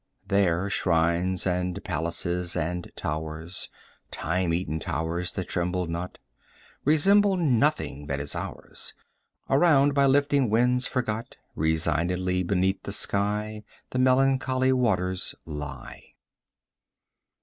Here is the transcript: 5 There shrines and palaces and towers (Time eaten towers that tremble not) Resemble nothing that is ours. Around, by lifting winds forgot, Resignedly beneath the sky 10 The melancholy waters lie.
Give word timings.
5 0.23 0.29
There 0.29 0.67
shrines 0.67 1.45
and 1.45 1.83
palaces 1.83 2.55
and 2.55 2.91
towers 2.95 3.69
(Time 4.09 4.51
eaten 4.51 4.79
towers 4.79 5.31
that 5.33 5.47
tremble 5.49 5.85
not) 5.85 6.17
Resemble 6.83 7.37
nothing 7.37 8.07
that 8.07 8.19
is 8.19 8.35
ours. 8.35 8.95
Around, 9.47 9.93
by 9.93 10.07
lifting 10.07 10.49
winds 10.49 10.87
forgot, 10.87 11.37
Resignedly 11.53 12.41
beneath 12.41 12.81
the 12.81 12.91
sky 12.91 13.63
10 13.91 13.91
The 13.91 13.99
melancholy 13.99 14.73
waters 14.73 15.35
lie. 15.45 16.15